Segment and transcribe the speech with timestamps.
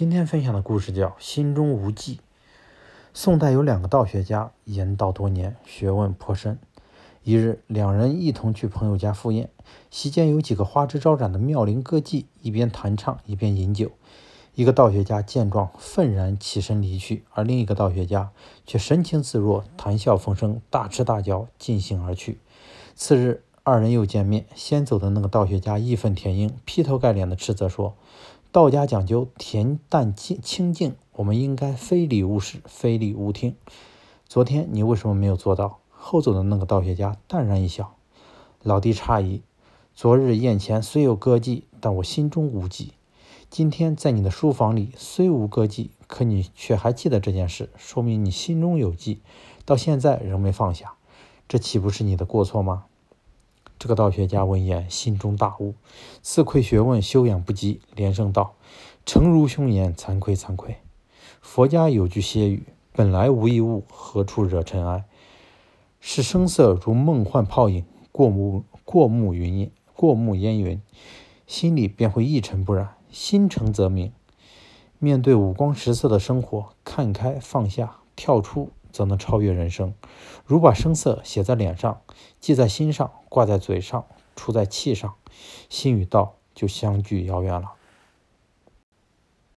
[0.00, 2.16] 今天分享的故事叫《心中无忌》。
[3.12, 6.58] 宋代有两个道学家，言道多年，学问颇深。
[7.22, 9.50] 一日，两人一同去朋友家赴宴，
[9.90, 13.90] 席间有几个花枝招展的妙龄歌妓，一边弹唱一边饮酒。
[14.54, 18.30] 一个道学家见状，愤然起身离去，而另一个道学家
[18.64, 22.40] 却神情自若，谈笑风生，大吃大嚼，尽兴而去。
[22.94, 27.94] 次日，二人又见面，先走的那个道学家义愤填膺，劈头盖脸地斥责说。
[28.52, 33.54] 道家讲究恬淡清清静，我们应该非礼勿视，非礼勿听。
[34.26, 35.78] 昨天你为什么没有做到？
[35.90, 37.94] 后走的那个道学家淡然一笑，
[38.64, 39.42] 老弟诧异，
[39.94, 42.94] 昨日宴前虽有歌妓，但我心中无忌。
[43.48, 49.20] 今天在你的书房里虽无歌妓，可你却还记得这件事，说明你心中有忌，
[49.64, 50.94] 到现在仍没放下，
[51.46, 52.86] 这岂不是你的过错吗？
[53.80, 55.74] 这个道学家闻言，心中大悟，
[56.20, 58.52] 自愧学问修养不及，连声道
[59.06, 60.76] ：“诚如兄言，惭愧惭愧。”
[61.40, 65.06] 佛家有句歇语：“本来无一物，何处惹尘埃？”
[65.98, 70.82] 是声色如梦幻泡影，过目过目云烟，过目烟云，
[71.46, 72.96] 心里便会一尘不染。
[73.10, 74.12] 心诚则明。
[74.98, 78.68] 面对五光十色的生活，看开放下，跳出。
[78.92, 79.94] 则能超越人生。
[80.44, 82.02] 如把声色写在脸上，
[82.40, 85.14] 记在心上，挂在嘴上，出在气上，
[85.68, 87.72] 心与道就相距遥远了。